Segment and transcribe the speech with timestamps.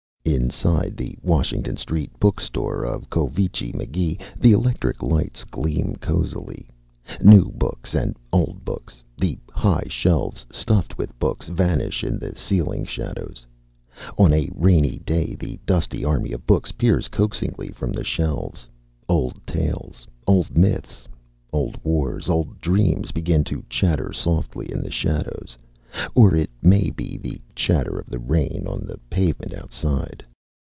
[0.23, 6.69] Inside the Washington Street book store of Covici McGee the electric lights gleam cozily.
[7.21, 12.85] New books and old books the high shelves stuffed with books vanish in the ceiling
[12.85, 13.47] shadows.
[14.17, 18.67] On a rainy day the dusty army of books peers coaxingly from the shelves.
[19.09, 21.07] Old tales, old myths,
[21.51, 25.57] old wars, old dreams begin to chatter softly in the shadows
[26.15, 30.23] or it may be the chatter of the rain on the pavement outside.